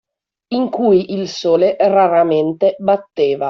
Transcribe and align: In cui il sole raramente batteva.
In 0.55 0.71
cui 0.71 1.13
il 1.13 1.27
sole 1.27 1.75
raramente 1.79 2.75
batteva. 2.79 3.39